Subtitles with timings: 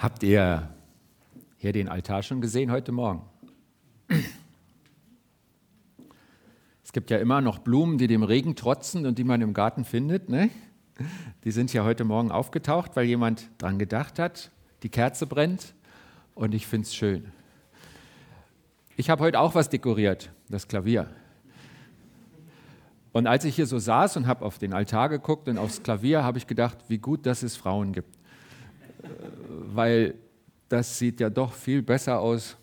[0.00, 0.66] Habt ihr
[1.58, 3.20] hier den Altar schon gesehen heute Morgen?
[6.82, 9.84] Es gibt ja immer noch Blumen, die dem Regen trotzen und die man im Garten
[9.84, 10.30] findet.
[10.30, 10.48] Ne?
[11.44, 14.50] Die sind ja heute Morgen aufgetaucht, weil jemand dran gedacht hat.
[14.84, 15.74] Die Kerze brennt
[16.34, 17.30] und ich finde es schön.
[18.96, 21.10] Ich habe heute auch was dekoriert, das Klavier.
[23.12, 26.24] Und als ich hier so saß und habe auf den Altar geguckt und aufs Klavier,
[26.24, 28.19] habe ich gedacht, wie gut, dass es Frauen gibt
[29.72, 30.14] weil
[30.68, 32.56] das sieht ja doch viel besser aus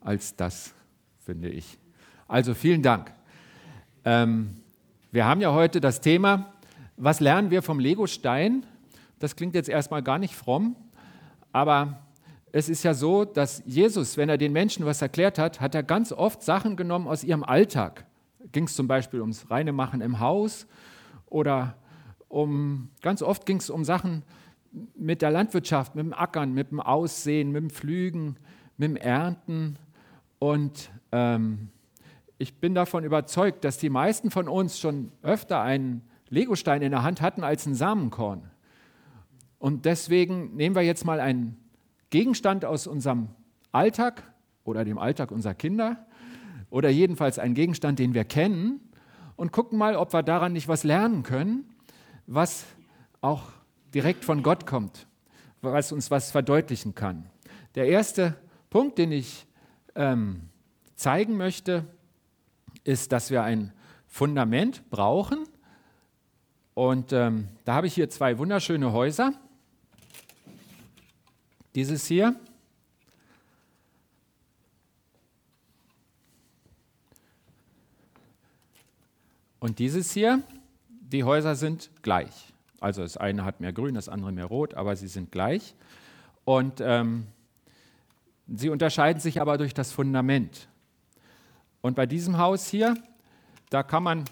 [0.00, 0.74] als das,
[1.18, 1.78] finde ich.
[2.26, 3.12] Also vielen Dank.
[4.04, 4.56] Ähm,
[5.10, 6.52] wir haben ja heute das Thema,
[6.96, 8.64] was lernen wir vom Lego-Stein?
[9.18, 10.74] Das klingt jetzt erstmal gar nicht fromm,
[11.52, 12.02] aber
[12.50, 15.82] es ist ja so, dass Jesus, wenn er den Menschen was erklärt hat, hat er
[15.82, 18.04] ganz oft Sachen genommen aus ihrem Alltag.
[18.50, 20.66] Ging es zum Beispiel ums reine Machen im Haus
[21.26, 21.76] oder
[22.28, 24.22] um, ganz oft ging es um Sachen,
[24.94, 28.36] mit der Landwirtschaft, mit dem Ackern, mit dem Aussehen, mit dem Pflügen,
[28.76, 29.76] mit dem Ernten.
[30.38, 31.68] Und ähm,
[32.38, 37.02] ich bin davon überzeugt, dass die meisten von uns schon öfter einen Legostein in der
[37.02, 38.50] Hand hatten als ein Samenkorn.
[39.58, 41.56] Und deswegen nehmen wir jetzt mal einen
[42.10, 43.28] Gegenstand aus unserem
[43.70, 44.24] Alltag
[44.64, 46.06] oder dem Alltag unserer Kinder
[46.70, 48.80] oder jedenfalls einen Gegenstand, den wir kennen
[49.36, 51.64] und gucken mal, ob wir daran nicht was lernen können,
[52.26, 52.64] was
[53.20, 53.44] auch
[53.94, 55.06] direkt von Gott kommt,
[55.60, 57.28] was uns was verdeutlichen kann.
[57.74, 58.36] Der erste
[58.70, 59.46] Punkt, den ich
[59.94, 60.48] ähm,
[60.94, 61.86] zeigen möchte,
[62.84, 63.72] ist, dass wir ein
[64.06, 65.44] Fundament brauchen.
[66.74, 69.34] Und ähm, da habe ich hier zwei wunderschöne Häuser.
[71.74, 72.36] Dieses hier.
[79.60, 80.42] Und dieses hier,
[80.88, 82.51] die Häuser sind gleich.
[82.82, 85.74] Also das eine hat mehr grün, das andere mehr rot, aber sie sind gleich.
[86.44, 87.28] Und ähm,
[88.48, 90.68] sie unterscheiden sich aber durch das Fundament.
[91.80, 92.96] Und bei diesem Haus hier,
[93.70, 94.24] da kann man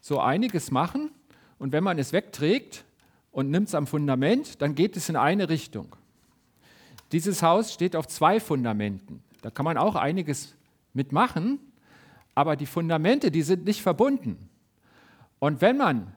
[0.00, 1.10] so einiges machen.
[1.58, 2.84] Und wenn man es wegträgt
[3.32, 5.96] und nimmt es am Fundament, dann geht es in eine Richtung.
[7.10, 9.24] Dieses Haus steht auf zwei Fundamenten.
[9.42, 10.54] Da kann man auch einiges
[10.94, 11.58] mitmachen,
[12.36, 14.48] aber die Fundamente, die sind nicht verbunden.
[15.40, 16.12] Und wenn man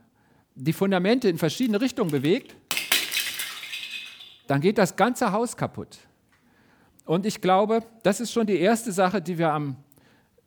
[0.56, 2.56] die Fundamente in verschiedene Richtungen bewegt,
[4.47, 6.00] dann geht das ganze Haus kaputt.
[7.06, 9.78] Und ich glaube, das ist schon die erste Sache, die wir am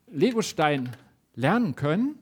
[0.07, 0.95] Legostein
[1.35, 2.19] lernen können,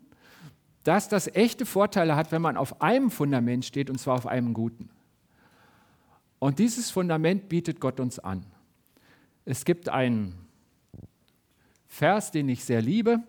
[0.83, 4.53] dass das echte Vorteile hat, wenn man auf einem Fundament steht, und zwar auf einem
[4.53, 4.89] guten.
[6.39, 8.45] Und dieses Fundament bietet Gott uns an.
[9.45, 10.47] Es gibt einen
[11.87, 13.19] Vers, den ich sehr liebe,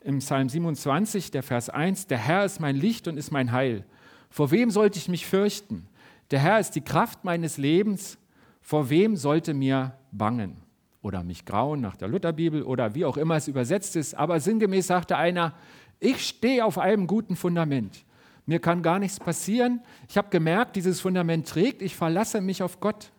[0.00, 3.84] im Psalm 27, der Vers 1, der Herr ist mein Licht und ist mein Heil.
[4.30, 5.86] Vor wem sollte ich mich fürchten?
[6.30, 8.18] Der Herr ist die Kraft meines Lebens.
[8.60, 10.56] Vor wem sollte mir bangen?
[11.02, 14.14] Oder mich grauen nach der Lutherbibel oder wie auch immer es übersetzt ist.
[14.14, 15.54] Aber sinngemäß sagte einer,
[16.00, 18.04] ich stehe auf einem guten Fundament.
[18.44, 19.80] Mir kann gar nichts passieren.
[20.08, 21.82] Ich habe gemerkt, dieses Fundament trägt.
[21.82, 23.12] Ich verlasse mich auf Gott.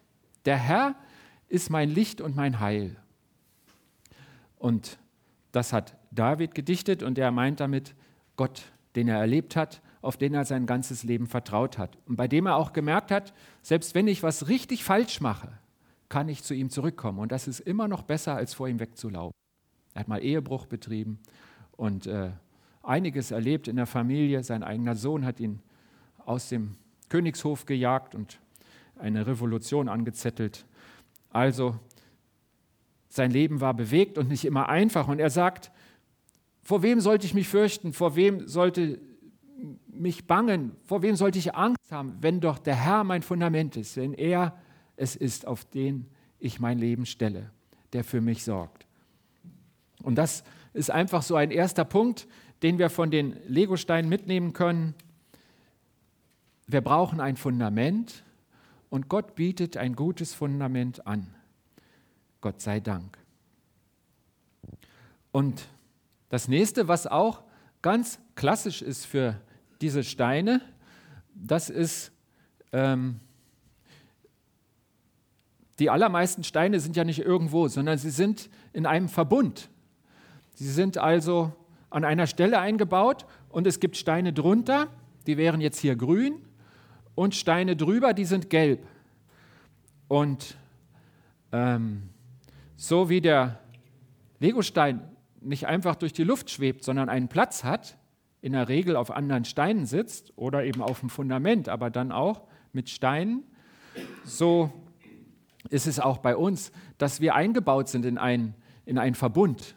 [0.45, 0.95] Der Herr
[1.49, 2.95] ist mein Licht und mein Heil.
[4.57, 4.97] Und
[5.51, 7.95] das hat David gedichtet und er meint damit
[8.35, 8.63] Gott,
[8.95, 12.45] den er erlebt hat, auf den er sein ganzes Leben vertraut hat und bei dem
[12.45, 15.49] er auch gemerkt hat, selbst wenn ich was richtig falsch mache,
[16.09, 17.19] kann ich zu ihm zurückkommen.
[17.19, 19.33] Und das ist immer noch besser, als vor ihm wegzulaufen.
[19.93, 21.19] Er hat mal Ehebruch betrieben
[21.75, 22.31] und äh,
[22.83, 24.43] einiges erlebt in der Familie.
[24.43, 25.59] Sein eigener Sohn hat ihn
[26.25, 26.75] aus dem
[27.09, 28.39] Königshof gejagt und
[28.97, 30.65] eine Revolution angezettelt.
[31.29, 31.77] Also
[33.09, 35.07] sein Leben war bewegt und nicht immer einfach.
[35.07, 35.71] Und er sagt,
[36.63, 37.93] vor wem sollte ich mich fürchten?
[37.93, 38.99] Vor wem sollte
[39.87, 40.75] mich bangen?
[40.85, 44.57] Vor wem sollte ich Angst haben, wenn doch der Herr mein Fundament ist, wenn er
[44.95, 46.07] es ist, auf den
[46.39, 47.51] ich mein Leben stelle,
[47.93, 48.85] der für mich sorgt?
[50.03, 52.27] Und das ist einfach so ein erster Punkt,
[52.61, 54.93] den wir von den Legosteinen mitnehmen können.
[56.67, 58.23] Wir brauchen ein Fundament
[58.89, 61.33] und Gott bietet ein gutes Fundament an.
[62.41, 63.17] Gott sei Dank.
[65.31, 65.67] Und
[66.29, 67.43] das nächste, was auch
[67.81, 69.39] ganz klassisch ist für
[69.81, 70.61] diese Steine,
[71.33, 72.11] das ist,
[72.71, 73.19] ähm,
[75.79, 79.69] die allermeisten Steine sind ja nicht irgendwo, sondern sie sind in einem Verbund.
[80.55, 81.53] Sie sind also
[81.89, 84.87] an einer Stelle eingebaut und es gibt Steine drunter,
[85.27, 86.41] die wären jetzt hier grün,
[87.15, 88.85] und Steine drüber, die sind gelb.
[90.07, 90.55] Und
[91.51, 92.09] ähm,
[92.75, 93.59] so wie der
[94.39, 95.01] Legostein
[95.41, 97.97] nicht einfach durch die Luft schwebt, sondern einen Platz hat,
[98.47, 102.47] in der Regel auf anderen Steinen sitzt oder eben auf dem Fundament, aber dann auch
[102.73, 103.43] mit Steinen,
[104.23, 104.71] so
[105.69, 108.55] ist es auch bei uns, dass wir eingebaut sind in einen
[108.87, 109.75] in einen Verbund.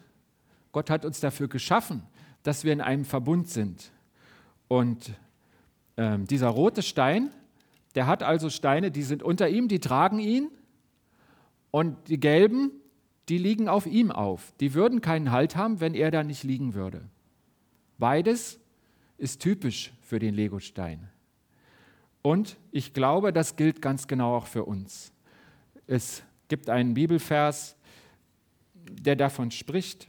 [0.73, 2.05] Gott hat uns dafür geschaffen,
[2.45, 3.91] dass wir in einem Verbund sind.
[4.69, 5.13] Und
[5.97, 7.31] ähm, dieser rote Stein,
[7.97, 10.49] der hat also Steine, die sind unter ihm, die tragen ihn.
[11.73, 12.71] Und die gelben,
[13.29, 14.53] die liegen auf ihm auf.
[14.61, 17.03] Die würden keinen Halt haben, wenn er da nicht liegen würde.
[17.99, 18.60] Beides
[19.21, 21.09] ist typisch für den Legostein.
[22.23, 25.13] Und ich glaube, das gilt ganz genau auch für uns.
[25.87, 27.77] Es gibt einen Bibelvers,
[28.75, 30.09] der davon spricht,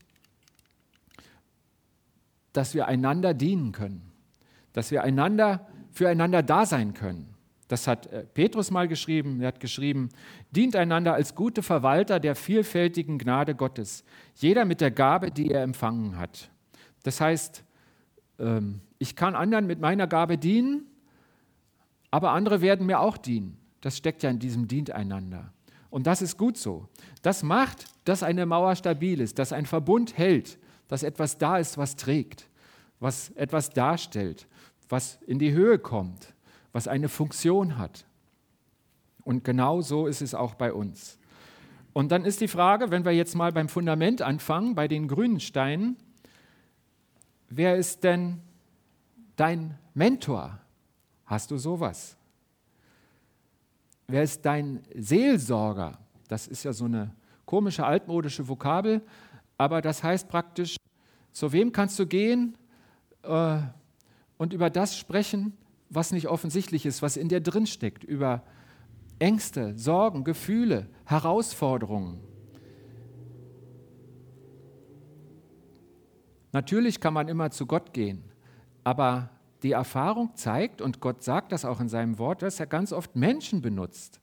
[2.53, 4.11] dass wir einander dienen können,
[4.73, 7.35] dass wir einander füreinander da sein können.
[7.67, 9.41] Das hat äh, Petrus mal geschrieben.
[9.41, 10.09] Er hat geschrieben,
[10.51, 14.03] dient einander als gute Verwalter der vielfältigen Gnade Gottes,
[14.35, 16.49] jeder mit der Gabe, die er empfangen hat.
[17.03, 17.63] Das heißt,
[18.99, 20.87] ich kann anderen mit meiner Gabe dienen,
[22.09, 23.57] aber andere werden mir auch dienen.
[23.81, 25.53] Das steckt ja in diesem Dient einander.
[25.89, 26.87] Und das ist gut so.
[27.21, 30.57] Das macht, dass eine Mauer stabil ist, dass ein Verbund hält,
[30.87, 32.47] dass etwas da ist, was trägt,
[32.99, 34.47] was etwas darstellt,
[34.89, 36.33] was in die Höhe kommt,
[36.71, 38.05] was eine Funktion hat.
[39.23, 41.17] Und genau so ist es auch bei uns.
[41.93, 45.39] Und dann ist die Frage, wenn wir jetzt mal beim Fundament anfangen, bei den grünen
[45.39, 45.97] Steinen,
[47.51, 48.41] wer ist denn
[49.35, 50.59] dein Mentor?
[51.25, 52.17] Hast du sowas?
[54.07, 55.97] Wer ist dein Seelsorger?
[56.27, 57.13] Das ist ja so eine
[57.45, 59.01] komische altmodische Vokabel,
[59.57, 60.75] aber das heißt praktisch,
[61.31, 62.57] zu wem kannst du gehen
[63.23, 63.59] äh,
[64.37, 65.57] und über das sprechen,
[65.89, 68.43] was nicht offensichtlich ist, was in dir drin steckt, über
[69.19, 72.19] Ängste, Sorgen, Gefühle, Herausforderungen.
[76.51, 78.23] Natürlich kann man immer zu Gott gehen,
[78.83, 79.29] aber
[79.63, 83.15] die Erfahrung zeigt, und Gott sagt das auch in seinem Wort, dass er ganz oft
[83.15, 84.19] Menschen benutzt,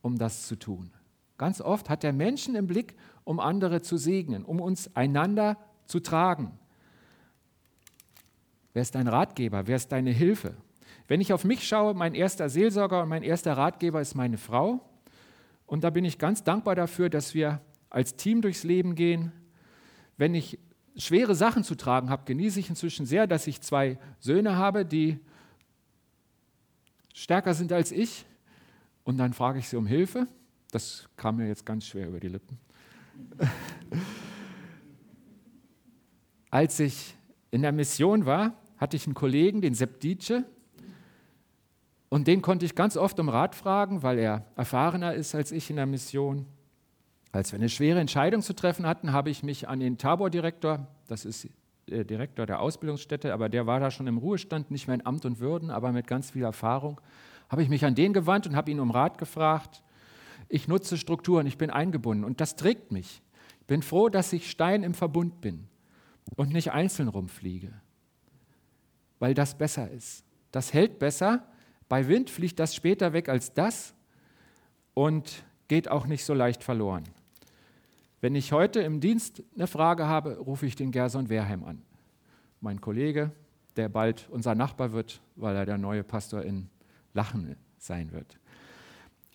[0.00, 0.90] um das zu tun.
[1.36, 6.00] Ganz oft hat er Menschen im Blick, um andere zu segnen, um uns einander zu
[6.00, 6.58] tragen.
[8.72, 9.66] Wer ist dein Ratgeber?
[9.66, 10.54] Wer ist deine Hilfe?
[11.06, 14.80] Wenn ich auf mich schaue, mein erster Seelsorger und mein erster Ratgeber ist meine Frau.
[15.66, 17.60] Und da bin ich ganz dankbar dafür, dass wir
[17.90, 19.32] als Team durchs Leben gehen.
[20.16, 20.58] Wenn ich
[20.96, 25.18] schwere Sachen zu tragen habe, genieße ich inzwischen sehr, dass ich zwei Söhne habe, die
[27.12, 28.26] stärker sind als ich.
[29.02, 30.26] Und dann frage ich sie um Hilfe.
[30.70, 32.58] Das kam mir jetzt ganz schwer über die Lippen.
[36.50, 37.14] als ich
[37.50, 40.44] in der Mission war, hatte ich einen Kollegen, den Sepp Dietsche,
[42.14, 45.68] und den konnte ich ganz oft um Rat fragen, weil er erfahrener ist als ich
[45.68, 46.46] in der Mission.
[47.34, 51.24] Als wir eine schwere Entscheidung zu treffen hatten, habe ich mich an den Tabor-Direktor, das
[51.24, 51.48] ist
[51.88, 55.24] der Direktor der Ausbildungsstätte, aber der war da schon im Ruhestand, nicht mehr in Amt
[55.24, 57.00] und Würden, aber mit ganz viel Erfahrung,
[57.48, 59.82] habe ich mich an den gewandt und habe ihn um Rat gefragt.
[60.48, 63.20] Ich nutze Strukturen, ich bin eingebunden und das trägt mich.
[63.62, 65.66] Ich bin froh, dass ich Stein im Verbund bin
[66.36, 67.72] und nicht einzeln rumfliege,
[69.18, 70.24] weil das besser ist.
[70.52, 71.48] Das hält besser.
[71.88, 73.92] Bei Wind fliegt das später weg als das
[74.94, 77.02] und geht auch nicht so leicht verloren.
[78.24, 81.82] Wenn ich heute im Dienst eine Frage habe, rufe ich den Gerson Wehrheim an.
[82.62, 83.32] Mein Kollege,
[83.76, 86.70] der bald unser Nachbar wird, weil er der neue Pastor in
[87.12, 88.38] Lachen sein wird.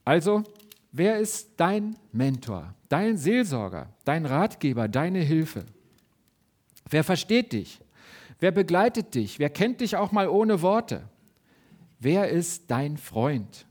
[0.06, 0.44] Also,
[0.92, 5.66] wer ist dein Mentor, dein Seelsorger, dein Ratgeber, deine Hilfe?
[6.90, 7.80] Wer versteht dich?
[8.40, 9.38] Wer begleitet dich?
[9.38, 11.08] Wer kennt dich auch mal ohne Worte?
[12.00, 13.68] Wer ist dein Freund?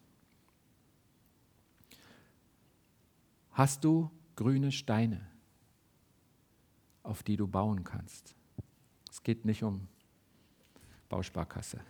[3.50, 5.20] Hast du grüne Steine,
[7.02, 8.36] auf die du bauen kannst.
[9.10, 9.88] Es geht nicht um
[11.08, 11.80] Bausparkasse.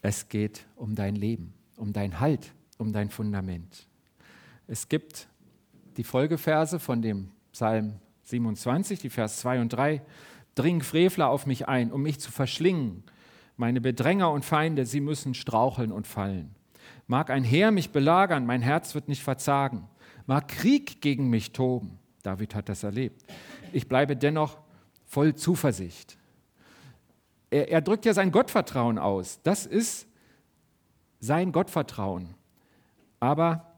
[0.00, 3.88] Es geht um dein Leben, um dein Halt, um dein Fundament.
[4.68, 5.26] Es gibt
[5.96, 10.02] die Folgeverse von dem Psalm 27, die Vers 2 und 3.
[10.54, 13.02] Dring Frevler auf mich ein, um mich zu verschlingen.
[13.56, 16.54] Meine Bedränger und Feinde, sie müssen straucheln und fallen.
[17.08, 19.88] Mag ein Heer mich belagern, mein Herz wird nicht verzagen
[20.26, 21.98] mag Krieg gegen mich toben.
[22.22, 23.24] David hat das erlebt.
[23.72, 24.58] Ich bleibe dennoch
[25.04, 26.16] voll Zuversicht.
[27.50, 29.40] Er, er drückt ja sein Gottvertrauen aus.
[29.42, 30.06] Das ist
[31.20, 32.34] sein Gottvertrauen.
[33.20, 33.74] Aber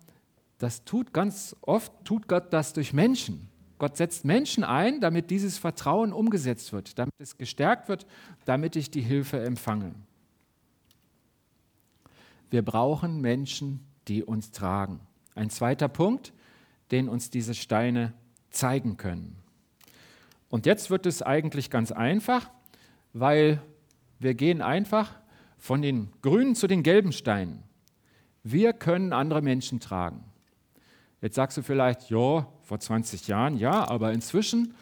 [0.59, 3.49] das tut ganz oft, tut Gott das durch Menschen.
[3.79, 8.07] Gott setzt Menschen ein, damit dieses Vertrauen umgesetzt wird, damit es gestärkt wird,
[8.47, 9.95] damit ich die Hilfe empfange.
[12.50, 15.00] Wir brauchen Menschen, die uns tragen.
[15.35, 16.33] Ein zweiter Punkt,
[16.90, 18.12] den uns diese Steine
[18.50, 19.37] zeigen können.
[20.49, 22.50] Und jetzt wird es eigentlich ganz einfach,
[23.12, 23.61] weil
[24.19, 25.12] wir gehen einfach
[25.59, 27.62] von den grünen zu den gelben Steinen.
[28.43, 30.25] Wir können andere Menschen tragen.
[31.21, 34.75] Jetzt sagst du vielleicht, ja, vor 20 Jahren, ja, aber inzwischen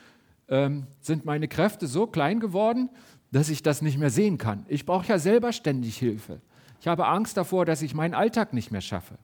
[0.48, 2.90] ähm, sind meine Kräfte so klein geworden,
[3.30, 4.64] dass ich das nicht mehr sehen kann.
[4.68, 6.40] Ich brauche ja selber ständig Hilfe.
[6.80, 9.16] Ich habe Angst davor, dass ich meinen Alltag nicht mehr schaffe.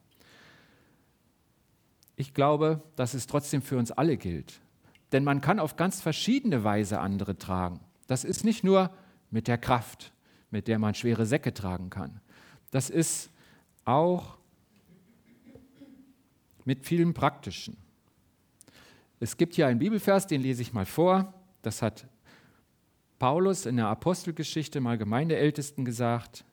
[2.20, 4.60] Ich glaube, dass es trotzdem für uns alle gilt.
[5.10, 7.80] Denn man kann auf ganz verschiedene Weise andere tragen.
[8.08, 8.90] Das ist nicht nur
[9.30, 10.12] mit der Kraft,
[10.50, 12.20] mit der man schwere Säcke tragen kann.
[12.72, 13.30] Das ist
[13.86, 14.36] auch
[16.66, 17.78] mit vielem Praktischen.
[19.18, 21.32] Es gibt hier einen Bibelvers, den lese ich mal vor.
[21.62, 22.06] Das hat
[23.18, 26.44] Paulus in der Apostelgeschichte mal Gemeindeältesten gesagt.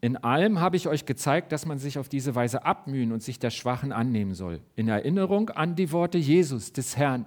[0.00, 3.38] In allem habe ich euch gezeigt, dass man sich auf diese Weise abmühen und sich
[3.38, 4.60] der Schwachen annehmen soll.
[4.74, 7.26] In Erinnerung an die Worte Jesus, des Herrn,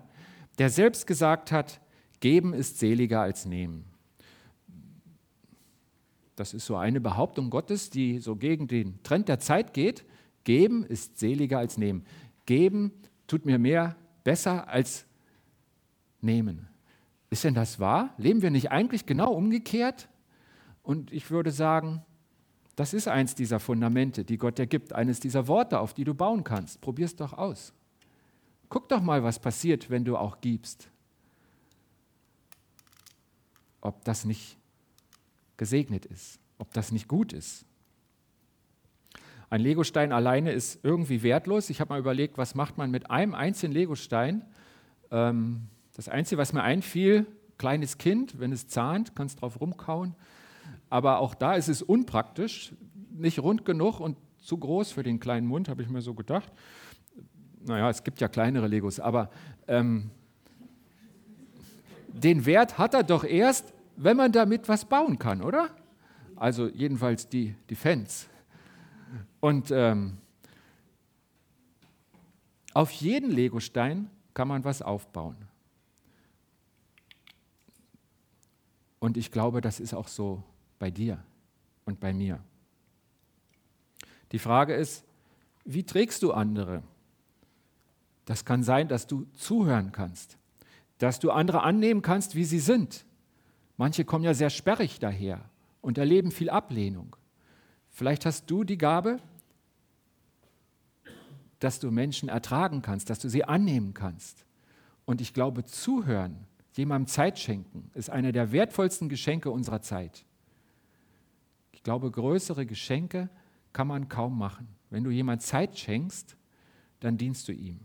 [0.58, 1.82] der selbst gesagt hat,
[2.20, 3.86] geben ist seliger als nehmen.
[6.36, 10.04] Das ist so eine Behauptung Gottes, die so gegen den Trend der Zeit geht.
[10.44, 12.04] Geben ist seliger als nehmen.
[12.48, 12.92] Geben
[13.28, 15.06] tut mir mehr besser als
[16.22, 16.68] nehmen.
[17.30, 18.14] Ist denn das wahr?
[18.18, 20.10] Leben wir nicht eigentlich genau umgekehrt?
[20.82, 22.04] Und ich würde sagen,
[22.76, 26.14] das ist eins dieser Fundamente, die Gott dir gibt, eines dieser Worte, auf die du
[26.14, 26.82] bauen kannst.
[26.82, 27.74] Probier es doch aus.
[28.70, 30.90] Guck doch mal, was passiert, wenn du auch gibst.
[33.82, 34.58] Ob das nicht
[35.58, 37.66] gesegnet ist, ob das nicht gut ist.
[39.52, 41.70] Ein Legostein alleine ist irgendwie wertlos.
[41.70, 44.44] Ich habe mal überlegt, was macht man mit einem einzigen Legostein?
[45.12, 47.28] Ähm, das Einzige, was mir einfiel,
[47.60, 50.16] kleines Kind, wenn es zahnt, kannst drauf rumkauen.
[50.94, 52.72] Aber auch da ist es unpraktisch,
[53.10, 56.52] nicht rund genug und zu groß für den kleinen Mund, habe ich mir so gedacht.
[57.66, 59.32] Naja, es gibt ja kleinere Legos, aber
[59.68, 60.12] ähm,
[62.10, 65.70] den Wert hat er doch erst, wenn man damit was bauen kann, oder?
[66.36, 68.30] Also jedenfalls die, die Fans.
[69.40, 70.20] Und ähm,
[72.76, 75.38] auf jeden Legostein kann man was aufbauen.
[79.00, 80.44] Und ich glaube, das ist auch so
[80.84, 81.18] bei dir
[81.86, 82.44] und bei mir.
[84.34, 85.06] Die Frage ist,
[85.64, 86.84] wie trägst du andere?
[88.26, 90.38] Das kann sein, dass du zuhören kannst,
[90.98, 93.06] dass du andere annehmen kannst, wie sie sind.
[93.78, 95.50] Manche kommen ja sehr sperrig daher
[95.80, 97.16] und erleben viel Ablehnung.
[97.90, 99.20] Vielleicht hast du die Gabe,
[101.60, 104.46] dass du Menschen ertragen kannst, dass du sie annehmen kannst.
[105.06, 110.26] Und ich glaube, zuhören, jemandem Zeit schenken, ist einer der wertvollsten Geschenke unserer Zeit.
[111.84, 113.30] Ich glaube, größere Geschenke
[113.74, 114.70] kann man kaum machen.
[114.90, 116.38] Wenn du jemand Zeit schenkst,
[117.02, 117.82] dann dienst du ihm.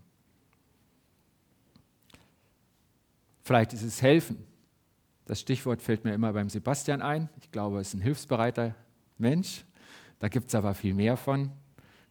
[3.43, 4.47] Vielleicht ist es helfen.
[5.25, 7.29] Das Stichwort fällt mir immer beim Sebastian ein.
[7.41, 8.77] Ich glaube, er ist ein hilfsbereiter
[9.17, 9.65] Mensch.
[10.21, 11.51] Da gibt es aber viel mehr von.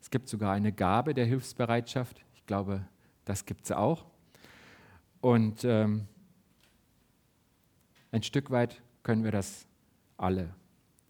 [0.02, 2.22] Es gibt sogar eine Gabe der Hilfsbereitschaft.
[2.36, 2.86] Ich glaube,
[3.24, 4.04] das gibt es auch.
[5.22, 6.06] Und ähm,
[8.12, 9.66] ein Stück weit können wir das
[10.18, 10.54] alle.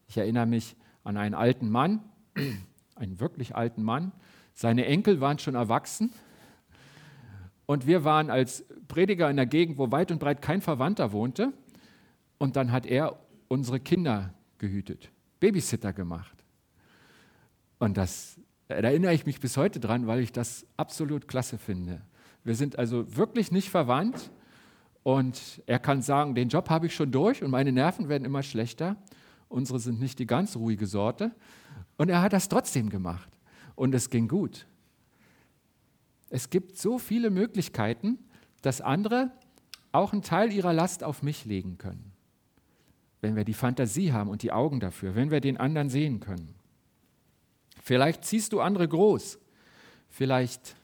[0.08, 2.02] Ich erinnere mich an einen alten Mann,
[2.96, 4.12] einen wirklich alten Mann.
[4.54, 6.12] Seine Enkel waren schon erwachsen.
[7.66, 11.54] Und wir waren als Prediger in der Gegend, wo weit und breit kein Verwandter wohnte.
[12.38, 16.44] Und dann hat er unsere Kinder gehütet, Babysitter gemacht.
[17.80, 22.02] Und das da erinnere ich mich bis heute dran, weil ich das absolut klasse finde.
[22.44, 24.30] Wir sind also wirklich nicht verwandt
[25.04, 28.44] und er kann sagen, den Job habe ich schon durch und meine Nerven werden immer
[28.44, 28.98] schlechter.
[29.50, 31.32] Unsere sind nicht die ganz ruhige Sorte.
[31.98, 33.30] Und er hat das trotzdem gemacht
[33.76, 34.68] und es ging gut.
[36.30, 38.20] Es gibt so viele Möglichkeiten,
[38.62, 39.32] dass andere
[39.92, 42.12] auch einen Teil ihrer Last auf mich legen können.
[43.22, 46.54] Wenn wir die Fantasie haben und die Augen dafür, wenn wir den anderen sehen können.
[47.82, 49.40] Vielleicht ziehst du andere groß.
[50.10, 50.76] Vielleicht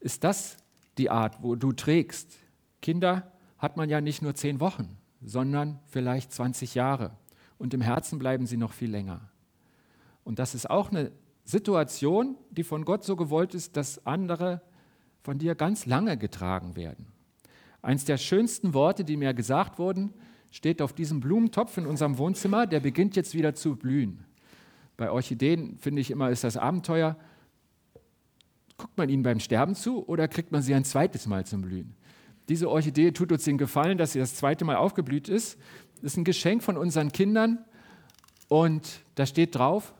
[0.00, 0.56] ist das
[0.98, 2.38] die Art, wo du trägst.
[2.80, 7.16] Kinder hat man ja nicht nur zehn Wochen, sondern vielleicht 20 Jahre.
[7.60, 9.20] Und im Herzen bleiben sie noch viel länger.
[10.24, 11.12] Und das ist auch eine
[11.44, 14.62] Situation, die von Gott so gewollt ist, dass andere
[15.20, 17.08] von dir ganz lange getragen werden.
[17.82, 20.14] Eins der schönsten Worte, die mir gesagt wurden,
[20.50, 24.24] steht auf diesem Blumentopf in unserem Wohnzimmer, der beginnt jetzt wieder zu blühen.
[24.96, 27.14] Bei Orchideen finde ich immer, ist das Abenteuer,
[28.78, 31.94] guckt man ihnen beim Sterben zu oder kriegt man sie ein zweites Mal zum Blühen?
[32.50, 35.56] Diese Orchidee tut uns den Gefallen, dass sie das zweite Mal aufgeblüht ist.
[36.02, 37.64] Das ist ein Geschenk von unseren Kindern
[38.48, 39.94] und da steht drauf,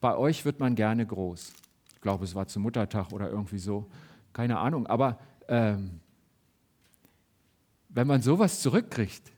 [0.00, 1.52] bei euch wird man gerne groß.
[1.94, 3.90] Ich glaube, es war zum Muttertag oder irgendwie so,
[4.32, 4.86] keine Ahnung.
[4.86, 5.98] Aber ähm,
[7.88, 9.32] wenn man sowas zurückkriegt,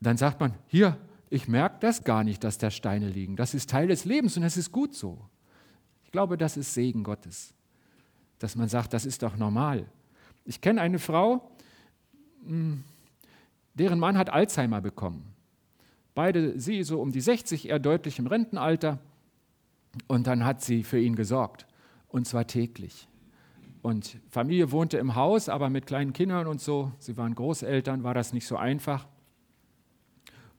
[0.00, 0.96] dann sagt man, hier,
[1.28, 3.36] ich merke das gar nicht, dass da Steine liegen.
[3.36, 5.18] Das ist Teil des Lebens und es ist gut so.
[6.02, 7.52] Ich glaube, das ist Segen Gottes.
[8.38, 9.86] dass man sagt, das ist doch normal.
[10.46, 11.50] Ich kenne eine Frau,
[12.46, 12.84] hm,
[13.74, 15.34] deren Mann hat Alzheimer bekommen.
[16.14, 18.98] Beide, sie so um die 60, er deutlich im Rentenalter.
[20.06, 21.66] Und dann hat sie für ihn gesorgt.
[22.08, 23.08] Und zwar täglich.
[23.82, 26.92] Und Familie wohnte im Haus, aber mit kleinen Kindern und so.
[26.98, 29.06] Sie waren Großeltern, war das nicht so einfach.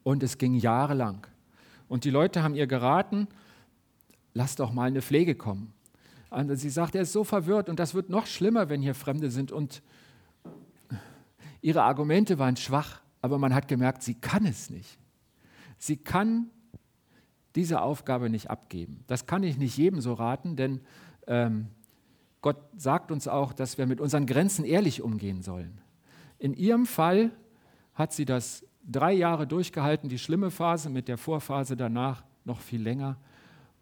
[0.03, 1.25] Und es ging jahrelang.
[1.87, 3.27] Und die Leute haben ihr geraten,
[4.33, 5.73] lass doch mal eine Pflege kommen.
[6.29, 9.31] Und sie sagt, er ist so verwirrt und das wird noch schlimmer, wenn hier Fremde
[9.31, 9.51] sind.
[9.51, 9.81] Und
[11.61, 14.97] ihre Argumente waren schwach, aber man hat gemerkt, sie kann es nicht.
[15.77, 16.49] Sie kann
[17.55, 19.03] diese Aufgabe nicht abgeben.
[19.07, 20.81] Das kann ich nicht jedem so raten, denn
[21.27, 21.67] ähm,
[22.41, 25.81] Gott sagt uns auch, dass wir mit unseren Grenzen ehrlich umgehen sollen.
[26.39, 27.31] In ihrem Fall
[27.93, 32.81] hat sie das drei Jahre durchgehalten, die schlimme Phase mit der Vorphase danach noch viel
[32.81, 33.17] länger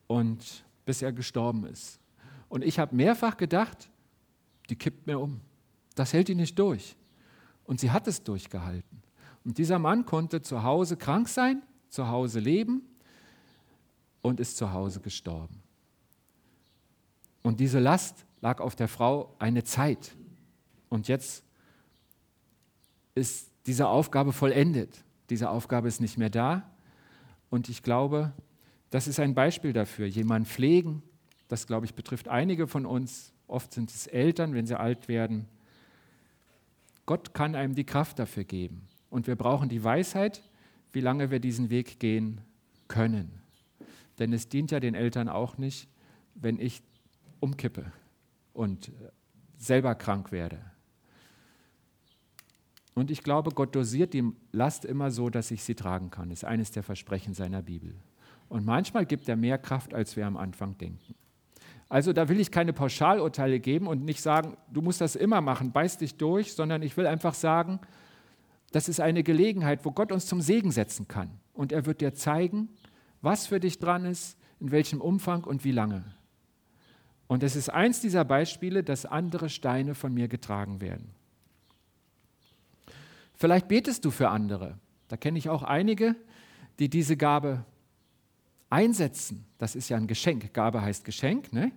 [0.07, 1.99] und bis er gestorben ist.
[2.55, 3.89] Und ich habe mehrfach gedacht,
[4.69, 5.41] die kippt mir um.
[5.93, 6.95] Das hält die nicht durch.
[7.65, 9.03] Und sie hat es durchgehalten.
[9.43, 12.81] Und dieser Mann konnte zu Hause krank sein, zu Hause leben
[14.21, 15.61] und ist zu Hause gestorben.
[17.43, 20.15] Und diese Last lag auf der Frau eine Zeit.
[20.87, 21.43] Und jetzt
[23.15, 25.03] ist diese Aufgabe vollendet.
[25.29, 26.71] Diese Aufgabe ist nicht mehr da.
[27.49, 28.31] Und ich glaube,
[28.91, 30.05] das ist ein Beispiel dafür.
[30.05, 31.03] Jemanden pflegen,
[31.55, 33.31] das glaube ich betrifft einige von uns.
[33.47, 35.47] Oft sind es Eltern, wenn sie alt werden.
[37.05, 38.85] Gott kann einem die Kraft dafür geben.
[39.09, 40.41] Und wir brauchen die Weisheit,
[40.91, 42.41] wie lange wir diesen Weg gehen
[42.89, 43.31] können.
[44.19, 45.87] Denn es dient ja den Eltern auch nicht,
[46.33, 46.81] wenn ich
[47.39, 47.89] umkippe
[48.51, 48.91] und
[49.57, 50.59] selber krank werde.
[52.95, 56.31] Und ich glaube, Gott dosiert die Last immer so, dass ich sie tragen kann.
[56.31, 57.95] Das ist eines der Versprechen seiner Bibel.
[58.49, 61.15] Und manchmal gibt er mehr Kraft, als wir am Anfang denken.
[61.87, 65.71] Also da will ich keine Pauschalurteile geben und nicht sagen, du musst das immer machen,
[65.71, 67.79] beiß dich durch, sondern ich will einfach sagen,
[68.71, 71.29] das ist eine Gelegenheit, wo Gott uns zum Segen setzen kann.
[71.53, 72.69] Und er wird dir zeigen,
[73.21, 76.03] was für dich dran ist, in welchem Umfang und wie lange.
[77.27, 81.11] Und es ist eins dieser Beispiele, dass andere Steine von mir getragen werden.
[83.35, 84.77] Vielleicht betest du für andere.
[85.07, 86.15] Da kenne ich auch einige,
[86.79, 87.63] die diese Gabe
[88.69, 89.45] einsetzen.
[89.57, 90.53] Das ist ja ein Geschenk.
[90.53, 91.53] Gabe heißt Geschenk.
[91.53, 91.71] Ne?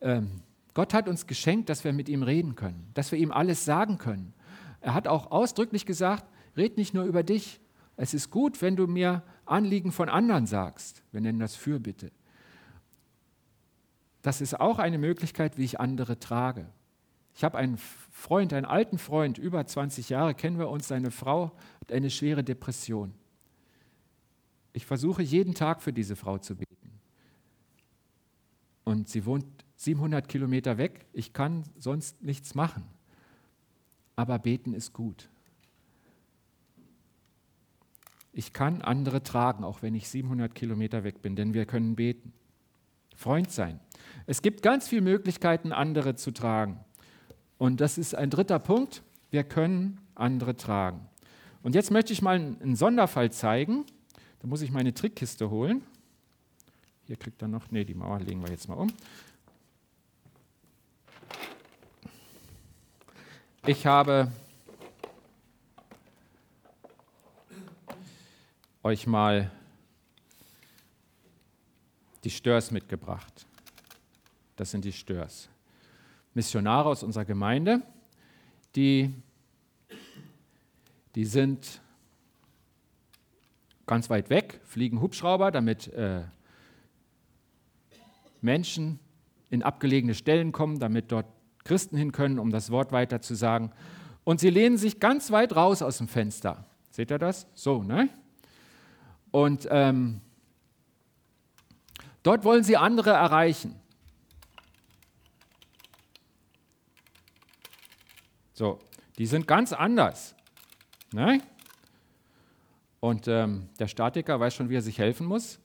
[0.00, 0.42] Ähm,
[0.74, 3.98] Gott hat uns geschenkt, dass wir mit ihm reden können, dass wir ihm alles sagen
[3.98, 4.32] können.
[4.80, 6.24] Er hat auch ausdrücklich gesagt,
[6.56, 7.60] red nicht nur über dich.
[7.96, 11.02] Es ist gut, wenn du mir Anliegen von anderen sagst.
[11.10, 12.12] Wir nennen das Fürbitte.
[14.22, 16.66] Das ist auch eine Möglichkeit, wie ich andere trage.
[17.34, 17.78] Ich habe einen
[18.10, 22.44] Freund, einen alten Freund, über 20 Jahre kennen wir uns, seine Frau hat eine schwere
[22.44, 23.14] Depression.
[24.78, 27.00] Ich versuche jeden Tag für diese Frau zu beten.
[28.84, 31.04] Und sie wohnt 700 Kilometer weg.
[31.12, 32.84] Ich kann sonst nichts machen.
[34.14, 35.30] Aber beten ist gut.
[38.32, 42.32] Ich kann andere tragen, auch wenn ich 700 Kilometer weg bin, denn wir können beten.
[43.16, 43.80] Freund sein.
[44.26, 46.78] Es gibt ganz viele Möglichkeiten, andere zu tragen.
[47.58, 49.02] Und das ist ein dritter Punkt.
[49.32, 51.08] Wir können andere tragen.
[51.64, 53.84] Und jetzt möchte ich mal einen Sonderfall zeigen.
[54.40, 55.82] Da muss ich meine Trickkiste holen.
[57.06, 58.92] Hier kriegt er noch, nee, die Mauer legen wir jetzt mal um.
[63.66, 64.30] Ich habe
[68.82, 69.50] euch mal
[72.24, 73.46] die Störs mitgebracht.
[74.56, 75.48] Das sind die Störs.
[76.34, 77.82] Missionare aus unserer Gemeinde,
[78.74, 79.12] die,
[81.14, 81.80] die sind
[83.88, 86.22] ganz weit weg, fliegen Hubschrauber, damit äh,
[88.40, 89.00] Menschen
[89.50, 91.26] in abgelegene Stellen kommen, damit dort
[91.64, 93.72] Christen hin können, um das Wort weiter zu sagen.
[94.24, 96.64] Und sie lehnen sich ganz weit raus aus dem Fenster.
[96.90, 97.46] Seht ihr das?
[97.54, 98.08] So, ne?
[99.30, 100.20] Und ähm,
[102.22, 103.74] dort wollen sie andere erreichen.
[108.52, 108.78] So,
[109.18, 110.34] die sind ganz anders.
[111.12, 111.40] Ne?
[113.00, 115.60] Und ähm, der Statiker weiß schon, wie er sich helfen muss.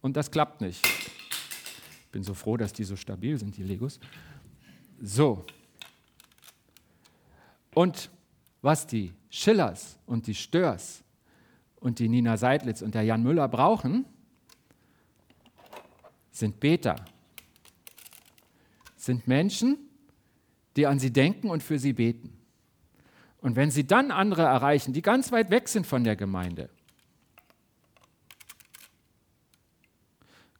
[0.00, 0.84] Und das klappt nicht.
[0.86, 3.98] Ich bin so froh, dass die so stabil sind, die Legos.
[5.00, 5.44] So.
[7.74, 8.10] Und
[8.60, 11.02] was die Schillers und die Störs
[11.80, 14.04] und die Nina Seidlitz und der Jan Müller brauchen,
[16.30, 16.96] sind Beter.
[18.96, 19.78] Sind Menschen,
[20.76, 22.41] die an sie denken und für sie beten.
[23.42, 26.70] Und wenn sie dann andere erreichen, die ganz weit weg sind von der Gemeinde,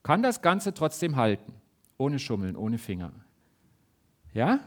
[0.02, 1.54] kann das Ganze trotzdem halten,
[1.96, 3.12] ohne Schummeln, ohne Finger.
[4.34, 4.58] Ja?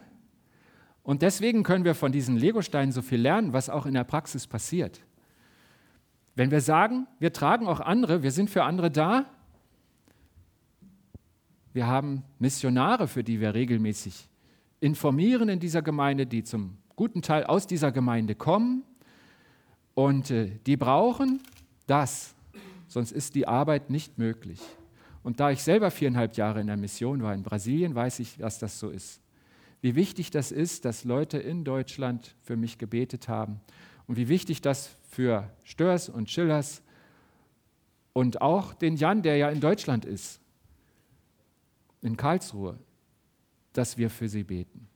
[1.04, 4.48] Und deswegen können wir von diesen Legosteinen so viel lernen, was auch in der Praxis
[4.48, 5.02] passiert.
[6.36, 9.26] Wenn wir sagen, wir tragen auch andere, wir sind für andere da,
[11.74, 14.30] wir haben Missionare, für die wir regelmäßig
[14.80, 18.84] informieren in dieser Gemeinde, die zum guten Teil aus dieser Gemeinde kommen
[19.94, 21.42] und äh, die brauchen
[21.88, 22.36] das,
[22.88, 24.62] sonst ist die Arbeit nicht möglich.
[25.24, 28.60] Und da ich selber viereinhalb Jahre in der Mission war in Brasilien, weiß ich, was
[28.60, 29.22] das so ist.
[29.82, 33.60] Wie wichtig das ist, dass Leute in Deutschland für mich gebetet haben
[34.08, 36.82] und wie wichtig das für Störs und Schillers
[38.14, 40.40] und auch den Jan, der ja in Deutschland ist,
[42.02, 42.78] in Karlsruhe,
[43.74, 44.88] dass wir für sie beten.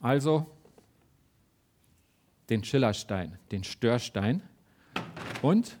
[0.00, 0.46] Also
[2.48, 4.42] den Schillerstein, den Störstein
[5.42, 5.78] und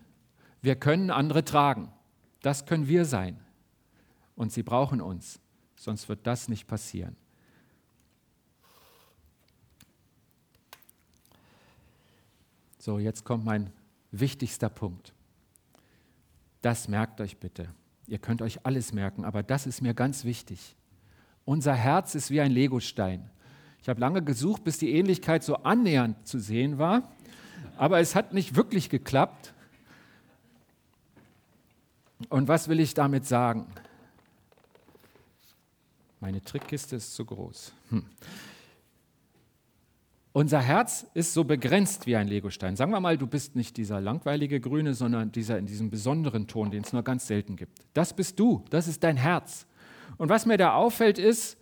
[0.62, 1.90] wir können andere tragen.
[2.42, 3.40] Das können wir sein.
[4.36, 5.40] Und sie brauchen uns,
[5.76, 7.16] sonst wird das nicht passieren.
[12.78, 13.70] So, jetzt kommt mein
[14.10, 15.12] wichtigster Punkt.
[16.62, 17.68] Das merkt euch bitte.
[18.06, 20.76] Ihr könnt euch alles merken, aber das ist mir ganz wichtig.
[21.44, 23.30] Unser Herz ist wie ein Legostein.
[23.82, 27.10] Ich habe lange gesucht, bis die Ähnlichkeit so annähernd zu sehen war,
[27.76, 29.54] aber es hat nicht wirklich geklappt.
[32.28, 33.66] Und was will ich damit sagen?
[36.20, 37.72] Meine Trickkiste ist zu groß.
[37.88, 38.04] Hm.
[40.32, 42.76] Unser Herz ist so begrenzt wie ein Legostein.
[42.76, 46.70] Sagen wir mal, du bist nicht dieser langweilige Grüne, sondern dieser in diesem besonderen Ton,
[46.70, 47.78] den es nur ganz selten gibt.
[47.94, 49.66] Das bist du, das ist dein Herz.
[50.18, 51.56] Und was mir da auffällt, ist,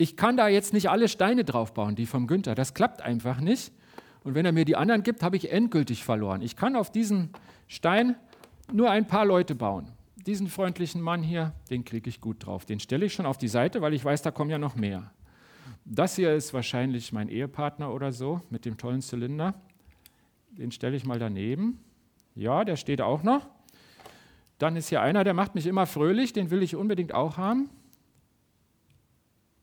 [0.00, 2.54] ich kann da jetzt nicht alle Steine draufbauen, die vom Günther.
[2.54, 3.70] Das klappt einfach nicht.
[4.24, 6.40] Und wenn er mir die anderen gibt, habe ich endgültig verloren.
[6.40, 7.28] Ich kann auf diesen
[7.68, 8.16] Stein
[8.72, 9.92] nur ein paar Leute bauen.
[10.24, 12.64] Diesen freundlichen Mann hier, den kriege ich gut drauf.
[12.64, 15.12] Den stelle ich schon auf die Seite, weil ich weiß, da kommen ja noch mehr.
[15.84, 19.52] Das hier ist wahrscheinlich mein Ehepartner oder so mit dem tollen Zylinder.
[20.52, 21.78] Den stelle ich mal daneben.
[22.34, 23.46] Ja, der steht auch noch.
[24.56, 27.68] Dann ist hier einer, der macht mich immer fröhlich, den will ich unbedingt auch haben.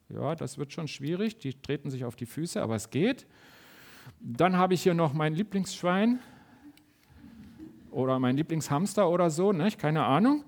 [0.09, 3.27] Ja, das wird schon schwierig, die treten sich auf die Füße, aber es geht.
[4.19, 6.19] Dann habe ich hier noch mein Lieblingsschwein
[7.91, 9.69] oder mein Lieblingshamster oder so, ne?
[9.71, 10.43] keine Ahnung.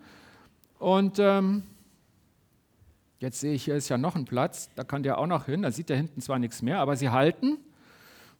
[0.77, 1.63] Und ähm,
[3.19, 5.61] Jetzt sehe ich, hier ist ja noch ein Platz, da kann der auch noch hin,
[5.61, 7.57] da sieht der hinten zwar nichts mehr, aber sie halten.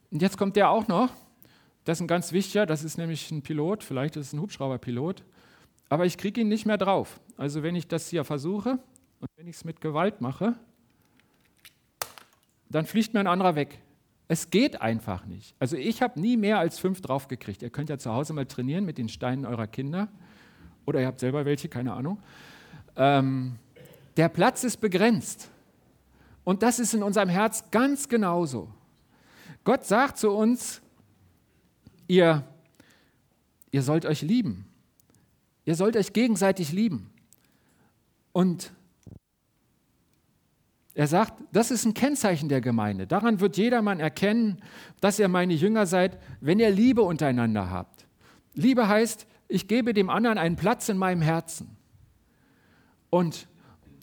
[0.10, 1.10] Und jetzt kommt der auch noch.
[1.84, 5.24] Das ist ein ganz wichtiger, das ist nämlich ein Pilot, vielleicht ist es ein Hubschrauberpilot,
[5.90, 7.20] aber ich kriege ihn nicht mehr drauf.
[7.36, 8.80] Also wenn ich das hier versuche
[9.20, 10.56] und wenn ich es mit Gewalt mache,
[12.70, 13.80] dann fliegt mir ein anderer weg.
[14.28, 15.56] Es geht einfach nicht.
[15.60, 17.64] Also ich habe nie mehr als fünf draufgekriegt.
[17.64, 20.08] Ihr könnt ja zu Hause mal trainieren mit den Steinen eurer Kinder
[20.86, 22.20] oder ihr habt selber welche, keine Ahnung.
[22.96, 23.56] Ähm,
[24.18, 25.50] der Platz ist begrenzt.
[26.44, 28.70] Und das ist in unserem Herz ganz genauso.
[29.64, 30.82] Gott sagt zu uns,
[32.08, 32.44] ihr,
[33.72, 34.66] ihr sollt euch lieben.
[35.66, 37.12] Ihr sollt euch gegenseitig lieben.
[38.32, 38.72] Und
[41.00, 43.08] er sagt, das ist ein Kennzeichen der Gemeinde.
[43.08, 44.62] Daran wird jedermann erkennen,
[45.00, 48.06] dass ihr meine Jünger seid, wenn ihr Liebe untereinander habt.
[48.54, 51.78] Liebe heißt, ich gebe dem anderen einen Platz in meinem Herzen.
[53.10, 53.48] Und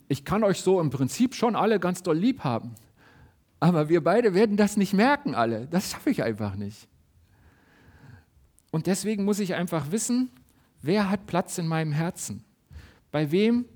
[0.08, 2.74] ich kann euch so im Prinzip schon alle ganz doll lieb haben.
[3.60, 5.66] Aber wir beide werden das nicht merken, alle.
[5.66, 6.88] Das schaffe ich einfach nicht.
[8.70, 10.30] Und deswegen muss ich einfach wissen,
[10.80, 12.42] wer hat Platz in meinem Herzen?
[13.10, 13.66] Bei wem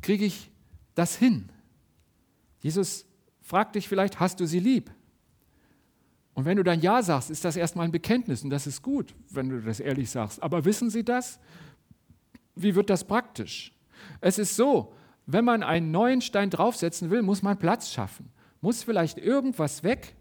[0.00, 0.52] kriege ich
[0.94, 1.48] das hin?
[2.60, 3.06] Jesus
[3.42, 4.90] fragt dich vielleicht, hast du sie lieb?
[6.34, 9.14] Und wenn du dann Ja sagst, ist das erstmal ein Bekenntnis und das ist gut,
[9.30, 10.42] wenn du das ehrlich sagst.
[10.42, 11.40] Aber wissen Sie das?
[12.54, 13.72] Wie wird das praktisch?
[14.20, 14.92] Es ist so,
[15.24, 18.30] wenn man einen neuen Stein draufsetzen will, muss man Platz schaffen.
[18.60, 20.14] Muss vielleicht irgendwas weg,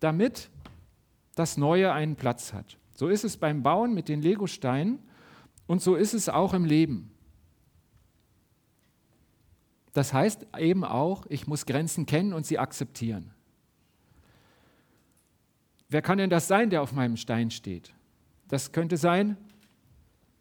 [0.00, 0.50] damit
[1.34, 2.76] das Neue einen Platz hat.
[2.94, 4.98] So ist es beim Bauen mit den Legosteinen
[5.66, 7.10] und so ist es auch im Leben.
[9.98, 13.32] Das heißt eben auch, ich muss Grenzen kennen und sie akzeptieren.
[15.88, 17.92] Wer kann denn das sein, der auf meinem Stein steht?
[18.46, 19.36] Das könnte sein,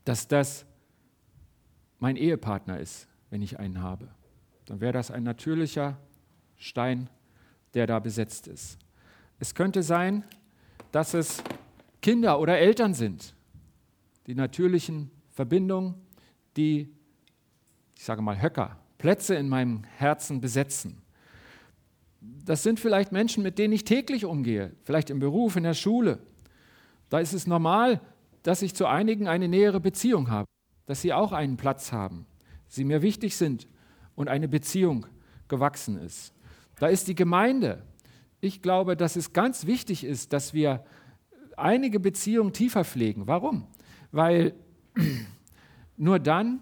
[0.06, 0.68] dass das
[1.98, 4.10] mein Ehepartner ist, wenn ich einen habe.
[4.68, 5.98] Dann wäre das ein natürlicher
[6.58, 7.10] Stein,
[7.74, 8.78] der da besetzt ist.
[9.40, 10.24] Es könnte sein,
[10.92, 11.44] dass es
[12.04, 13.34] Kinder oder Eltern sind,
[14.28, 15.96] die natürlichen Verbindungen,
[16.58, 16.94] die,
[17.96, 21.02] ich sage mal, Höcker, Plätze in meinem Herzen besetzen.
[22.20, 26.20] Das sind vielleicht Menschen, mit denen ich täglich umgehe, vielleicht im Beruf, in der Schule.
[27.10, 28.02] Da ist es normal,
[28.44, 30.48] dass ich zu einigen eine nähere Beziehung habe,
[30.86, 32.26] dass sie auch einen Platz haben
[32.68, 33.68] sie mir wichtig sind
[34.16, 35.06] und eine Beziehung
[35.48, 36.34] gewachsen ist.
[36.80, 37.84] Da ist die Gemeinde.
[38.40, 40.84] Ich glaube, dass es ganz wichtig ist, dass wir
[41.56, 43.28] einige Beziehungen tiefer pflegen.
[43.28, 43.68] Warum?
[44.12, 44.54] Weil
[45.98, 46.62] nur dann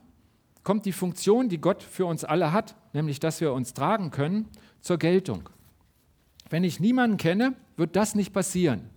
[0.66, 4.50] kommt die Funktion, die Gott für uns alle hat, nämlich dass wir uns tragen können,
[4.82, 5.48] zur Geltung.
[6.50, 8.90] Wenn ich niemanden kenne, wird das nicht passieren,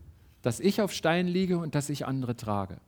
[0.43, 2.79] dass ich auf Steinen liege und dass ich andere trage.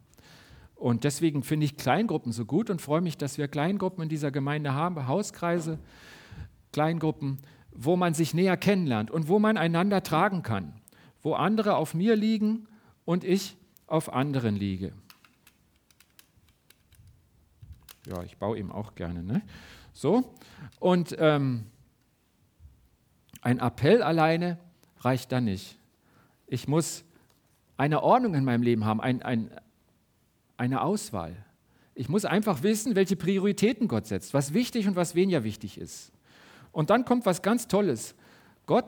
[0.75, 4.31] Und deswegen finde ich Kleingruppen so gut und freue mich, dass wir Kleingruppen in dieser
[4.31, 5.79] Gemeinde haben, Hauskreise,
[6.73, 7.39] Kleingruppen,
[7.73, 10.73] wo man sich näher kennenlernt und wo man einander tragen kann,
[11.23, 12.67] wo andere auf mir liegen
[13.05, 14.93] und ich auf anderen liege.
[18.07, 19.23] Ja, ich baue ihm auch gerne.
[19.23, 19.43] Ne?
[19.93, 20.35] So,
[20.79, 21.67] und ähm,
[23.43, 24.59] ein Appell alleine
[25.01, 25.79] reicht da nicht.
[26.47, 27.05] Ich muss
[27.77, 29.51] eine Ordnung in meinem Leben haben, ein, ein,
[30.57, 31.35] eine Auswahl.
[31.95, 36.13] Ich muss einfach wissen, welche Prioritäten Gott setzt, was wichtig und was weniger wichtig ist.
[36.73, 38.15] Und dann kommt was ganz Tolles.
[38.67, 38.87] Gott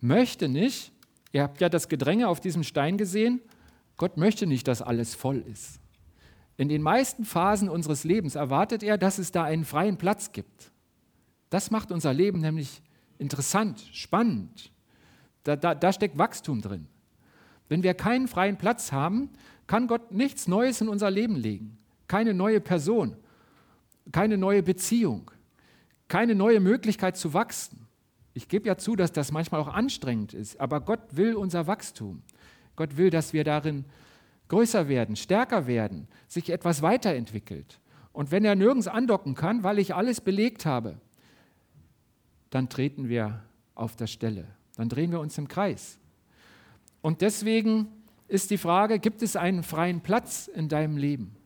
[0.00, 0.92] möchte nicht,
[1.32, 3.40] ihr habt ja das Gedränge auf diesem Stein gesehen,
[3.96, 5.80] Gott möchte nicht, dass alles voll ist.
[6.56, 10.72] In den meisten Phasen unseres Lebens erwartet er, dass es da einen freien Platz gibt.
[11.50, 12.82] Das macht unser Leben nämlich
[13.18, 14.70] interessant, spannend.
[15.44, 16.86] Da, da, da steckt Wachstum drin.
[17.68, 19.30] Wenn wir keinen freien Platz haben,
[19.66, 21.78] kann Gott nichts Neues in unser Leben legen.
[22.08, 23.16] Keine neue Person,
[24.12, 25.30] keine neue Beziehung,
[26.08, 27.86] keine neue Möglichkeit zu wachsen.
[28.32, 32.22] Ich gebe ja zu, dass das manchmal auch anstrengend ist, aber Gott will unser Wachstum.
[32.76, 33.84] Gott will, dass wir darin
[34.48, 37.80] größer werden, stärker werden, sich etwas weiterentwickelt.
[38.12, 40.98] Und wenn er nirgends andocken kann, weil ich alles belegt habe,
[42.50, 43.42] dann treten wir
[43.74, 44.46] auf der Stelle.
[44.76, 45.98] Dann drehen wir uns im Kreis.
[47.02, 47.88] Und deswegen
[48.28, 51.36] ist die Frage, gibt es einen freien Platz in deinem Leben?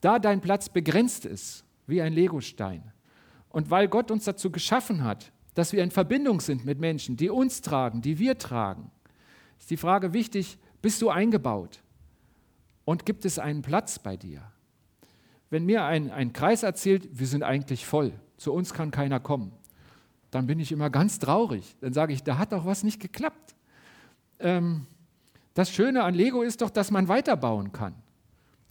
[0.00, 2.92] Da dein Platz begrenzt ist, wie ein Legostein,
[3.48, 7.28] und weil Gott uns dazu geschaffen hat, dass wir in Verbindung sind mit Menschen, die
[7.28, 8.90] uns tragen, die wir tragen,
[9.58, 11.80] ist die Frage wichtig, bist du eingebaut?
[12.84, 14.42] Und gibt es einen Platz bei dir?
[15.50, 19.52] Wenn mir ein, ein Kreis erzählt, wir sind eigentlich voll, zu uns kann keiner kommen,
[20.30, 21.76] dann bin ich immer ganz traurig.
[21.80, 23.54] Dann sage ich, da hat doch was nicht geklappt.
[24.40, 24.86] Ähm,
[25.54, 27.94] das Schöne an Lego ist doch, dass man weiterbauen kann.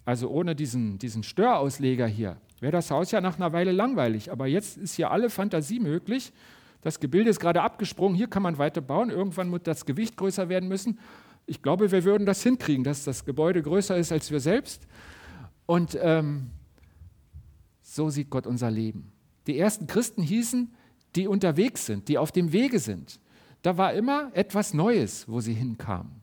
[0.04, 4.32] Also ohne diesen, diesen Störausleger hier wäre das Haus ja nach einer Weile langweilig.
[4.32, 6.34] Aber jetzt ist hier alle Fantasie möglich.
[6.82, 9.12] Das Gebilde ist gerade abgesprungen, hier kann man weiter bauen.
[9.12, 11.00] Irgendwann wird das Gewicht größer werden müssen.
[11.46, 14.88] Ich glaube, wir würden das hinkriegen, dass das Gebäude größer ist als wir selbst.
[15.66, 16.52] Und ähm,
[17.82, 19.12] so sieht Gott unser Leben.
[19.48, 20.74] Die ersten Christen hießen
[21.16, 23.20] die unterwegs sind, die auf dem Wege sind.
[23.62, 26.22] Da war immer etwas Neues, wo sie hinkamen.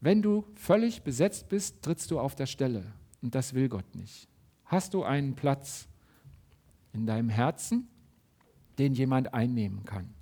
[0.00, 2.92] Wenn du völlig besetzt bist, trittst du auf der Stelle.
[3.22, 4.28] Und das will Gott nicht.
[4.64, 5.88] Hast du einen Platz
[6.92, 7.88] in deinem Herzen,
[8.78, 10.14] den jemand einnehmen kann?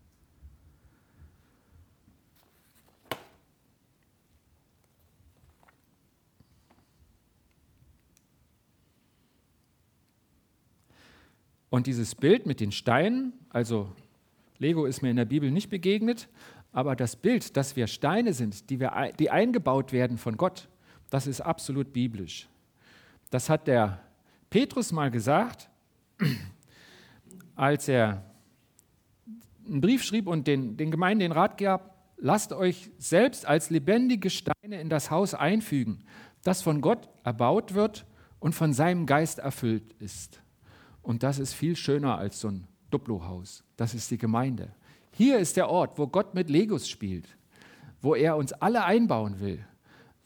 [11.70, 13.92] Und dieses Bild mit den Steinen, also
[14.58, 16.28] Lego ist mir in der Bibel nicht begegnet,
[16.72, 20.68] aber das Bild, dass wir Steine sind, die, wir, die eingebaut werden von Gott,
[21.10, 22.48] das ist absolut biblisch.
[23.30, 24.00] Das hat der
[24.50, 25.68] Petrus mal gesagt,
[27.54, 28.24] als er
[29.66, 34.30] einen Brief schrieb und den, den Gemeinden den Rat gab, lasst euch selbst als lebendige
[34.30, 36.04] Steine in das Haus einfügen,
[36.42, 38.06] das von Gott erbaut wird
[38.40, 40.40] und von seinem Geist erfüllt ist.
[41.08, 43.64] Und das ist viel schöner als so ein Duplo-Haus.
[43.78, 44.74] Das ist die Gemeinde.
[45.10, 47.38] Hier ist der Ort, wo Gott mit Legos spielt,
[48.02, 49.64] wo er uns alle einbauen will,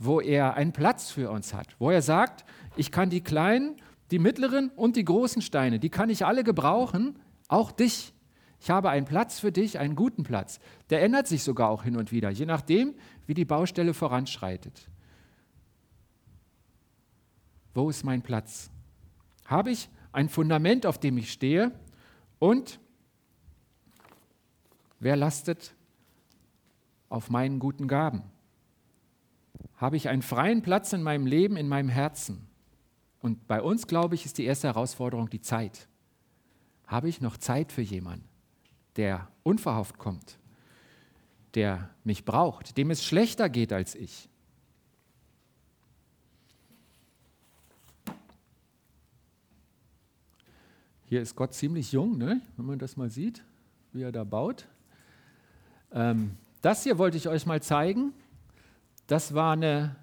[0.01, 3.77] wo er einen Platz für uns hat, wo er sagt, ich kann die kleinen,
[4.11, 7.17] die mittleren und die großen Steine, die kann ich alle gebrauchen,
[7.47, 8.13] auch dich.
[8.59, 10.59] Ich habe einen Platz für dich, einen guten Platz.
[10.91, 14.89] Der ändert sich sogar auch hin und wieder, je nachdem, wie die Baustelle voranschreitet.
[17.73, 18.69] Wo ist mein Platz?
[19.47, 21.73] Habe ich ein Fundament, auf dem ich stehe?
[22.39, 22.79] Und
[25.01, 25.75] wer lastet
[27.09, 28.23] auf meinen guten Gaben?
[29.77, 32.47] Habe ich einen freien Platz in meinem Leben, in meinem Herzen?
[33.21, 35.89] Und bei uns, glaube ich, ist die erste Herausforderung die Zeit.
[36.87, 38.29] Habe ich noch Zeit für jemanden,
[38.97, 40.39] der unverhofft kommt,
[41.55, 44.29] der mich braucht, dem es schlechter geht als ich?
[51.13, 52.41] Hier ist Gott ziemlich jung, ne?
[52.57, 53.45] wenn man das mal sieht,
[53.93, 54.67] wie er da baut.
[55.93, 58.15] Ähm, das hier wollte ich euch mal zeigen.
[59.09, 59.95] Das war eine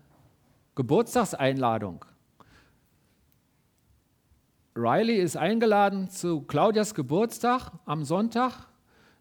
[0.75, 2.05] Geburtstagseinladung.
[4.75, 8.67] Riley ist eingeladen zu Claudias Geburtstag am Sonntag.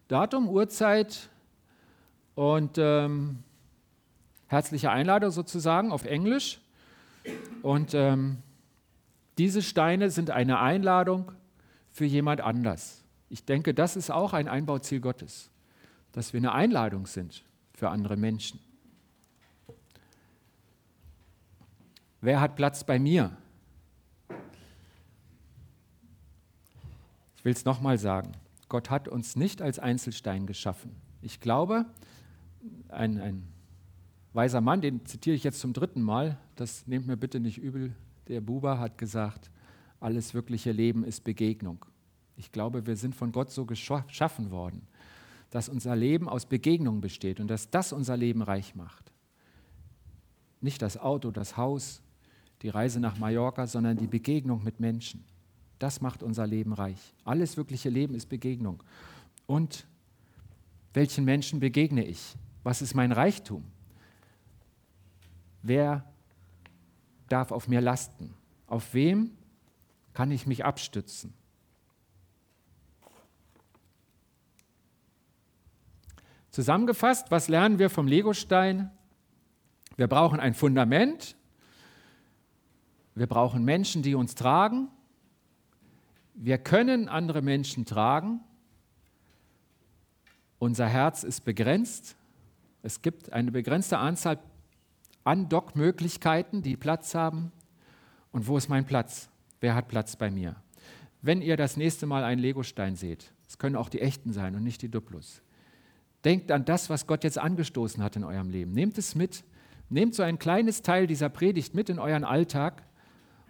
[0.09, 1.27] Datum, Uhrzeit
[2.35, 3.39] und ähm,
[4.45, 6.61] herzliche Einladung sozusagen auf Englisch.
[7.63, 8.43] Und ähm,
[9.39, 11.31] diese Steine sind eine Einladung
[11.99, 13.03] für jemand anders.
[13.27, 15.51] Ich denke, das ist auch ein Einbauziel Gottes,
[16.13, 18.57] dass wir eine Einladung sind für andere Menschen.
[22.21, 23.35] Wer hat Platz bei mir?
[27.35, 28.31] Ich will es nochmal sagen.
[28.69, 30.95] Gott hat uns nicht als Einzelstein geschaffen.
[31.21, 31.85] Ich glaube,
[32.87, 33.43] ein, ein
[34.31, 37.93] weiser Mann, den zitiere ich jetzt zum dritten Mal, das nehmt mir bitte nicht übel,
[38.29, 39.51] der Buber hat gesagt,
[39.99, 41.85] alles wirkliche Leben ist Begegnung.
[42.39, 44.87] Ich glaube, wir sind von Gott so geschaffen worden,
[45.49, 49.11] dass unser Leben aus Begegnungen besteht und dass das unser Leben reich macht.
[50.61, 52.01] Nicht das Auto, das Haus,
[52.61, 55.25] die Reise nach Mallorca, sondern die Begegnung mit Menschen.
[55.79, 57.13] Das macht unser Leben reich.
[57.25, 58.81] Alles wirkliche Leben ist Begegnung.
[59.45, 59.85] Und
[60.93, 62.35] welchen Menschen begegne ich?
[62.63, 63.65] Was ist mein Reichtum?
[65.61, 66.09] Wer
[67.27, 68.33] darf auf mir lasten?
[68.65, 69.31] Auf wem
[70.13, 71.33] kann ich mich abstützen?
[76.51, 78.89] Zusammengefasst, was lernen wir vom Legostein?
[79.97, 81.35] Wir brauchen ein Fundament,
[83.15, 84.87] wir brauchen Menschen, die uns tragen,
[86.33, 88.39] wir können andere Menschen tragen,
[90.57, 92.15] unser Herz ist begrenzt,
[92.81, 94.39] es gibt eine begrenzte Anzahl
[95.23, 97.51] Andockmöglichkeiten, die Platz haben.
[98.31, 99.29] Und wo ist mein Platz?
[99.59, 100.55] Wer hat Platz bei mir?
[101.21, 104.63] Wenn ihr das nächste Mal einen Legostein seht, es können auch die echten sein und
[104.63, 105.41] nicht die Duplos,
[106.25, 108.71] denkt an das, was Gott jetzt angestoßen hat in eurem Leben.
[108.71, 109.43] Nehmt es mit,
[109.89, 112.83] nehmt so ein kleines Teil dieser Predigt mit in euren Alltag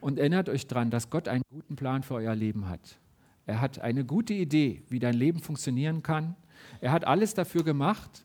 [0.01, 2.99] und erinnert euch daran, dass Gott einen guten Plan für euer Leben hat.
[3.45, 6.35] Er hat eine gute Idee, wie dein Leben funktionieren kann.
[6.81, 8.23] Er hat alles dafür gemacht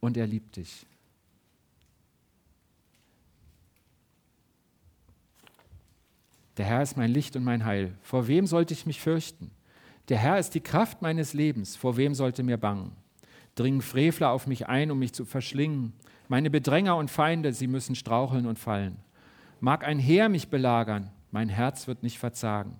[0.00, 0.86] und er liebt dich.
[6.58, 7.96] Der Herr ist mein Licht und mein Heil.
[8.02, 9.52] Vor wem sollte ich mich fürchten?
[10.08, 11.76] Der Herr ist die Kraft meines Lebens.
[11.76, 12.92] Vor wem sollte mir bangen?
[13.58, 15.92] Dringen Frevler auf mich ein, um mich zu verschlingen.
[16.28, 18.96] Meine Bedränger und Feinde, sie müssen straucheln und fallen.
[19.60, 22.76] Mag ein Heer mich belagern, mein Herz wird nicht verzagen.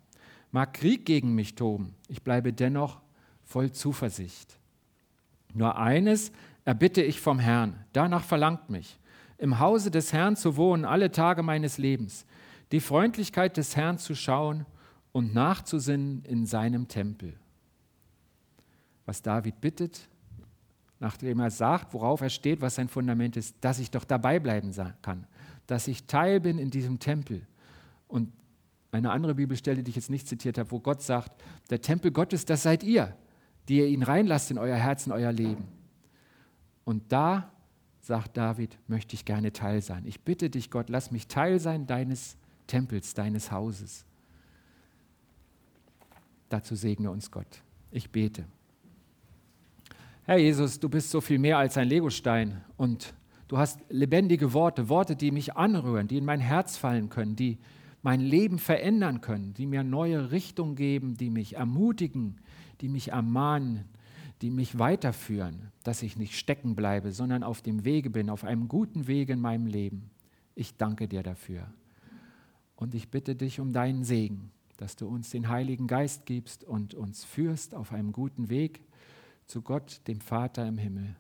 [0.52, 3.00] Mag Krieg gegen mich toben, ich bleibe dennoch
[3.44, 4.58] voll Zuversicht.
[5.54, 6.30] Nur eines
[6.64, 8.98] erbitte ich vom Herrn, danach verlangt mich,
[9.38, 12.26] im Hause des Herrn zu wohnen alle Tage meines Lebens,
[12.72, 14.66] die Freundlichkeit des Herrn zu schauen
[15.12, 17.34] und nachzusinnen in seinem Tempel.
[19.06, 20.08] Was David bittet,
[21.00, 24.72] nachdem er sagt, worauf er steht, was sein Fundament ist, dass ich doch dabei bleiben
[25.02, 25.26] kann,
[25.66, 27.46] dass ich Teil bin in diesem Tempel.
[28.08, 28.32] Und
[28.90, 32.44] eine andere Bibelstelle, die ich jetzt nicht zitiert habe, wo Gott sagt, der Tempel Gottes,
[32.44, 33.14] das seid ihr,
[33.68, 35.68] die ihr ihn reinlasst in euer Herz, in euer Leben.
[36.84, 37.52] Und da,
[38.00, 40.04] sagt David, möchte ich gerne Teil sein.
[40.06, 44.06] Ich bitte dich, Gott, lass mich Teil sein deines Tempels, deines Hauses.
[46.48, 47.62] Dazu segne uns Gott.
[47.90, 48.46] Ich bete.
[50.28, 53.14] Herr Jesus, du bist so viel mehr als ein Legostein und
[53.48, 57.56] du hast lebendige Worte, Worte, die mich anrühren, die in mein Herz fallen können, die
[58.02, 62.42] mein Leben verändern können, die mir neue Richtung geben, die mich ermutigen,
[62.82, 63.86] die mich ermahnen,
[64.42, 68.68] die mich weiterführen, dass ich nicht stecken bleibe, sondern auf dem Wege bin, auf einem
[68.68, 70.10] guten Weg in meinem Leben.
[70.54, 71.72] Ich danke dir dafür.
[72.76, 76.92] Und ich bitte dich um deinen Segen, dass du uns den Heiligen Geist gibst und
[76.92, 78.82] uns führst auf einem guten Weg
[79.48, 81.16] zu Gott, dem Vater im Himmel.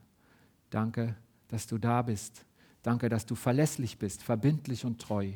[0.70, 1.16] Danke,
[1.48, 2.44] dass du da bist.
[2.82, 5.32] Danke, dass du verlässlich bist, verbindlich und treu.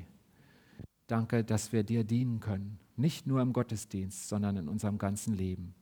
[1.06, 5.74] Danke, dass wir dir dienen können, nicht nur im Gottesdienst, sondern in unserem ganzen Leben.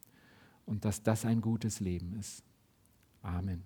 [0.64, 2.42] Und dass das ein gutes Leben ist.
[3.22, 3.62] Amen.